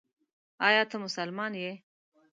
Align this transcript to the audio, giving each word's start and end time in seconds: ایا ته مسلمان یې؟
ایا 0.67 0.83
ته 0.89 0.95
مسلمان 1.05 1.51
یې؟ 1.63 1.71